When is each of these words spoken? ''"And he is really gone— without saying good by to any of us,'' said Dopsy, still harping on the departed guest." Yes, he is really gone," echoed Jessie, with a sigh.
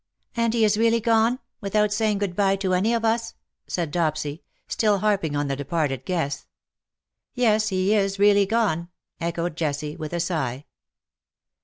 ''"And 0.35 0.55
he 0.55 0.65
is 0.65 0.79
really 0.79 0.99
gone— 0.99 1.37
without 1.61 1.93
saying 1.93 2.17
good 2.17 2.35
by 2.35 2.55
to 2.55 2.73
any 2.73 2.91
of 2.95 3.05
us,'' 3.05 3.35
said 3.67 3.91
Dopsy, 3.93 4.41
still 4.67 4.97
harping 4.97 5.35
on 5.35 5.47
the 5.47 5.55
departed 5.55 6.05
guest." 6.05 6.47
Yes, 7.35 7.67
he 7.67 7.93
is 7.93 8.17
really 8.17 8.47
gone," 8.47 8.89
echoed 9.19 9.55
Jessie, 9.55 9.95
with 9.95 10.13
a 10.13 10.19
sigh. 10.19 10.65